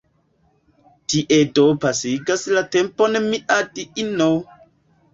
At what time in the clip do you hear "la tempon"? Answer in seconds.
2.57-3.23